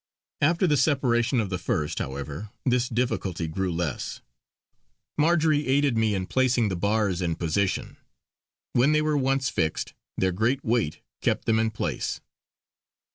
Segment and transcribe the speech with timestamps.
[0.41, 4.19] After the separation of the first, however, this difficulty grew less.
[5.15, 7.97] Marjory aided me in placing the bars in position;
[8.73, 12.19] when they were once fixed their great weight kept them in place.